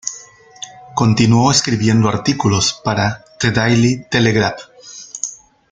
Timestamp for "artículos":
2.09-2.81